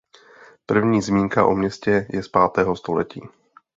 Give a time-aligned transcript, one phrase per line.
[0.65, 3.21] První zmínka o městě je z pátého století.